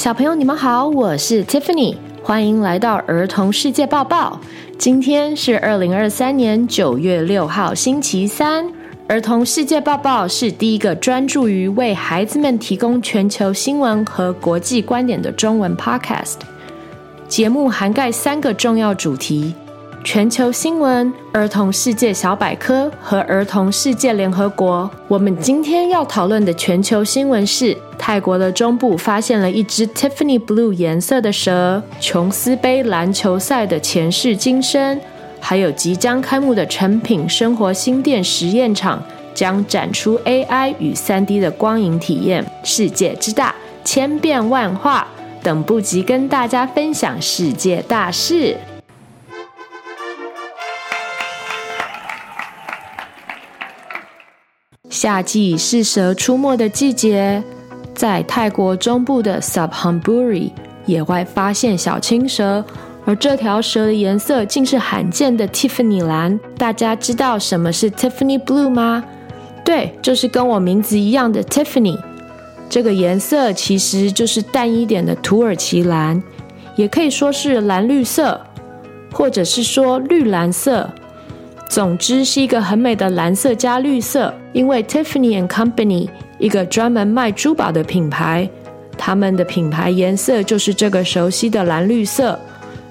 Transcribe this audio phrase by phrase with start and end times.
[0.00, 4.40] 小朋友，你们好，我是 Tiffany，欢迎来到儿童世界报报。
[4.78, 8.66] 今天是二零二三年九月六号，星期三。
[9.08, 16.36] 儿童世界报报是第一个专注于为孩子们提供全球新闻和国际观点的中文 podcast。
[17.28, 19.54] 节目涵盖三个重要主题。
[20.02, 24.90] 全球新闻、儿童世界小百科和儿童世界联合国。
[25.06, 34.96] 我们今天要讨论的全球新闻是：泰国的中部发现了一只 Tiffany Blue 颜色的蛇；琼斯杯篮球赛的前世今生；
[35.38, 39.02] 还有即将开幕的诚品生活新店实验场
[39.34, 42.44] 将展出 AI 与 3D 的光影体验。
[42.64, 45.06] 世界之大，千变万化，
[45.42, 48.56] 等不及跟大家分享世界大事。
[55.00, 57.42] 夏季是蛇出没的季节，
[57.94, 60.50] 在泰国中部的 Subhamburi
[60.84, 62.62] 野外发现小青蛇，
[63.06, 66.38] 而这条蛇的颜色竟是罕见的 Tiffany 蓝。
[66.58, 69.02] 大家知道什么是 Tiffany Blue 吗？
[69.64, 71.98] 对，就是跟我名字一样的 Tiffany。
[72.68, 76.22] 这个颜色其实就是淡一点的土耳其蓝，
[76.76, 78.38] 也可以说是蓝绿色，
[79.10, 80.90] 或者是说绿蓝色。
[81.70, 88.50] 总之是一个很美的蓝色加绿色，因为 Tiffany and Company 一个专门卖珠宝的品牌，
[88.98, 92.36] 他们的品牌颜色就是这个熟悉的蓝绿色，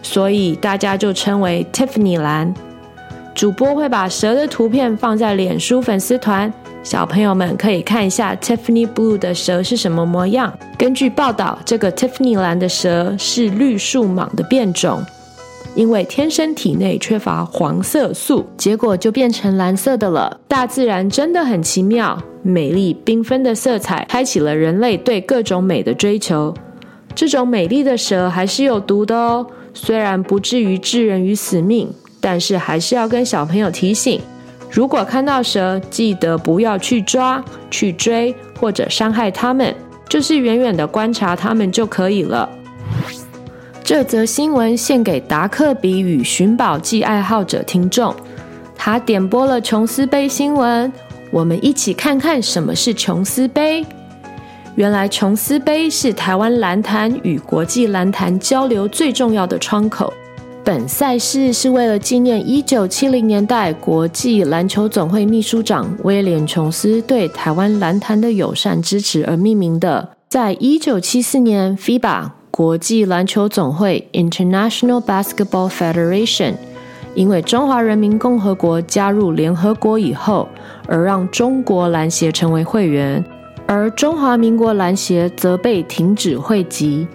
[0.00, 2.54] 所以大家就称为 Tiffany 蓝。
[3.34, 6.52] 主播会把蛇的图片放在脸书粉丝团，
[6.84, 10.56] 小朋友们可以看一下 Tiffany Blue 的蛇是什么模样。
[10.78, 15.04] 根据报道，这个 Tiffany 蓝的蛇是绿树蟒的变种。
[15.78, 20.40] 因为天生体内缺乏黄色素，结果就变成蓝色的了。
[20.48, 26.52] 大自然真的很奇妙，美丽缤纷的色彩开启了人类对各种美的追求。
[27.14, 31.88] 这种美丽的蛇还是有毒的哦，虽然不至于致人于死命，
[32.20, 34.20] 但是还是要跟小朋友提醒：
[34.68, 39.72] 如果看到蛇，记得不要去抓、去追或者伤害它们，
[40.08, 42.48] 就是远远的观察它们就可以了。
[43.88, 48.14] 这则新闻献给达克比与寻宝记爱好者听众。
[48.76, 50.92] 他点播了琼斯杯新闻，
[51.30, 53.82] 我们一起看看什么是琼斯杯。
[54.74, 60.12] 原来琼斯杯是台湾篮坛与国际篮坛交流最重要的窗口。
[60.62, 70.10] 本赛事是为了纪念一九七零年代国际篮球总会秘书长威廉琼斯对台湾篮坛的友善支持而命名的。
[70.28, 72.32] 在一九七四年，FIBA。
[72.58, 76.54] 国际篮球总会 （International Basketball Federation）
[77.14, 80.48] 因为中华人民共和国加入联合国以后，
[80.88, 83.24] 而让中国篮协成为会员，
[83.68, 87.06] 而中华民国篮协则被停止会籍。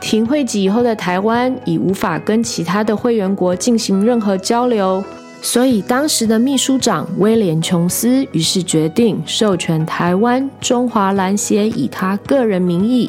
[0.00, 5.04] 停会籍以后的台湾已无法跟其他的会员国进行任何交流，
[5.40, 13.08] 所以当时的秘书长威廉·琼斯于是决定授权台湾中华篮协以他个人名义。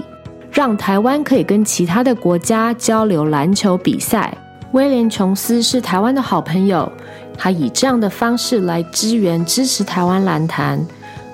[0.51, 4.37] 让台湾可以跟其他的国家交流篮球比赛。
[4.73, 6.91] 威廉·琼斯是台湾的好朋友，
[7.37, 10.79] 他以这样的方式来支援支持台湾篮坛。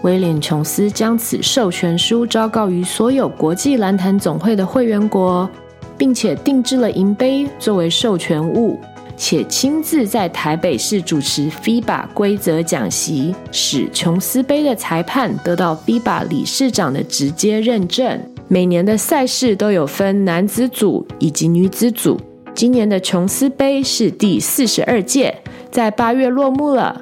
[0.04, 5.50] 威廉·琼斯将此授权书昭告于所有国际篮坛总会的会员国，
[5.98, 8.80] 并且定制了银杯作为授权物，
[9.16, 18.20] 且亲自在台北市主持 FIBA 规则讲习，使琼斯杯的裁判得到 FIBA 理事长的直接认证。
[18.50, 22.20] 每年的赛事都有分男子组以及女子组。
[22.56, 25.36] 今年的琼斯杯是第四十二届，
[25.70, 27.02] 在八月落幕了。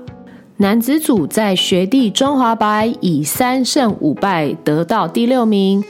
[0.57, 5.84] 男子组在学弟中华白以三胜五败得到第六名，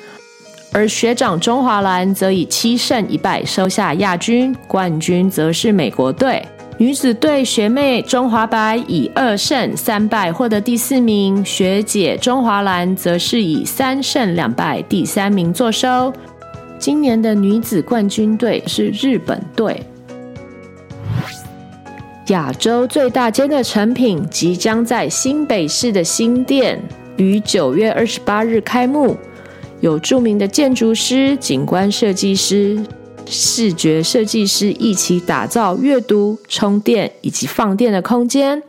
[0.73, 6.45] 而学长中华蓝则以七胜一败收下亚军，冠军则是美国队。
[6.77, 16.11] 女子队学妹中华白以二胜三败获得第四名，学姐中华蓝则是以三胜两败第三名作收。
[16.77, 19.81] 今年的女子冠军队是日本队。
[22.27, 26.77] 亚洲最大间的成品即将在新北市的新店
[27.15, 29.15] 于九月二十八日开幕，
[29.79, 32.77] 有著名的建筑师、景观设计师。
[33.27, 38.61] 视觉设计师一起打造阅读、充电以及放电的空间。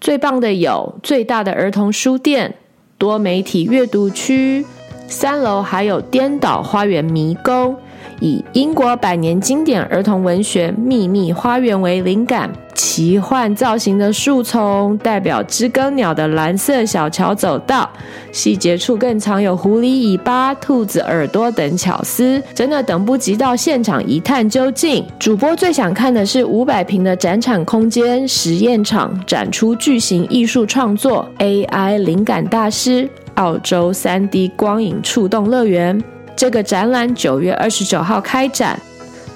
[0.00, 2.54] 最棒的有最大的儿童书店、
[2.98, 4.64] 多媒体阅读区、
[5.08, 7.76] 三楼还有颠倒花园迷宫。
[8.20, 17.88] 以英国百年经典儿童文学《秘密花园》为灵感，奇幻造型的树丛代表知更鸟的蓝色小桥走道，
[18.32, 25.04] 细节处更藏有狐狸尾巴、兔子耳朵等巧思，真的等不及到现场一探究竟。
[25.18, 36.02] 主播最想看的是五百平的展场空间实验场，展出巨型艺术创作 AI 灵感大师澳洲 3D 光影触动乐园。
[36.36, 38.78] 这个展览九月二十九号开展，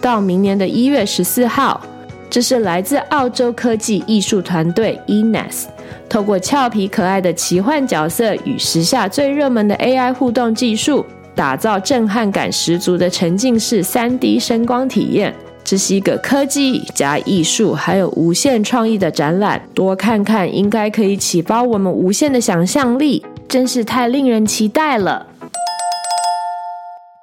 [0.02, 1.80] 到明年的一月十四号。
[2.28, 5.64] 这是来自澳洲科技艺术团队 Enes，
[6.08, 11.04] 透过俏皮可爱的奇幻角色与时下最热门的 AI 互动技术，
[11.34, 15.34] 打造震撼感十足的沉浸式三 D 声光体验。
[15.64, 25.26] 这是一个科技加艺术还有无限创意的展览，多看看应该可以启发我们无限的想象力，真是太令人期待了。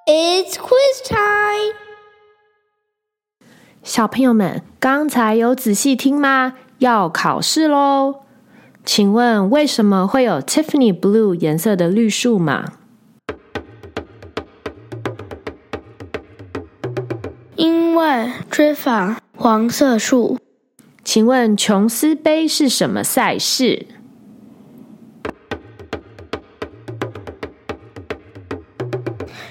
[0.10, 1.76] It's quiz time！
[3.84, 6.54] 小朋友们，刚才有仔细听吗？
[6.78, 8.22] 要考试喽！
[8.86, 12.72] 请问为什么会有 Tiffany Blue 颜色的绿树吗？
[17.58, 20.38] 因为缺乏黄色树。
[21.04, 23.86] 请问琼斯杯是什么赛事？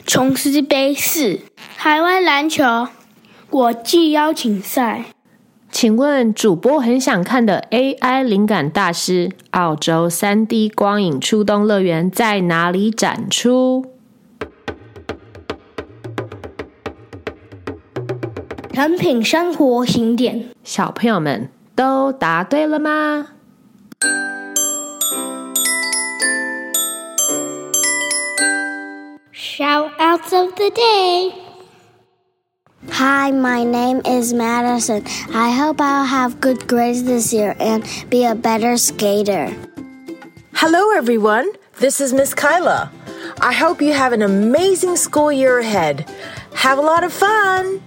[0.06, 1.40] 琼斯杯四
[1.76, 2.86] 台湾篮球
[3.50, 5.06] 国际邀请赛。
[5.72, 13.84] 请问主播很想看的 AI 灵感大师澳洲 3D 光影出动乐园在哪里展出？
[18.72, 20.50] 诚品生活景点。
[20.62, 23.26] 小朋友们都答对了吗
[29.55, 31.31] ？Shoutouts of the day.
[32.91, 35.05] Hi, my name is Madison.
[35.33, 39.55] I hope I'll have good grades this year and be a better skater.
[40.53, 41.47] Hello, everyone.
[41.79, 42.91] This is Miss Kyla.
[43.39, 46.05] I hope you have an amazing school year ahead.
[46.55, 47.79] Have a lot of fun.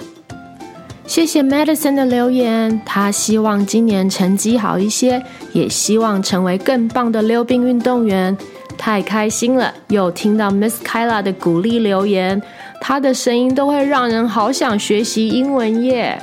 [1.07, 5.23] 谢谢 Madison 的留言，他希望今年成绩好一些，
[5.53, 8.35] 也希望成为更棒的溜冰运动员。
[8.80, 12.42] 太开心了，又听到 Miss Kyla 的鼓励留言，
[12.80, 16.18] 她的声音都会让人好想学习英文耶。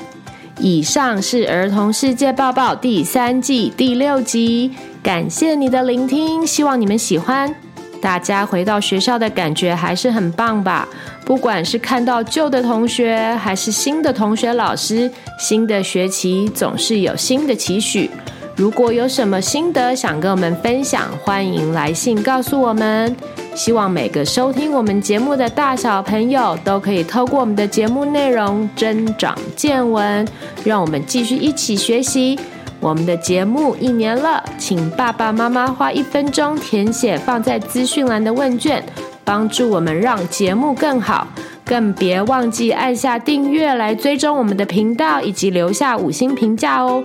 [0.58, 4.72] 以上是儿童世界报报第三季第六集，
[5.02, 7.54] 感谢你的聆听，希望你们喜欢。
[8.00, 10.88] 大家回到学校的感觉还是很棒吧？
[11.26, 18.10] 不管是看到旧的同学，还是新的同学、老师，新的学期总是有新的期许。
[18.56, 23.14] 如果有什么心得想跟我们分享，欢迎来信告诉我们。
[23.54, 30.26] 希望每个收听我们节目的大小朋友都可以透过我们的节目内容增长见闻，
[30.64, 32.38] 让我们继续一起学习。
[32.80, 38.82] 我们的节目一年了，请爸爸妈妈花一分钟填写放在资讯栏的问卷，
[39.22, 41.28] 帮助我们让节目更好。
[41.62, 47.04] 更别忘记按下订阅来追踪我们的频道，以及留下五星评价哦。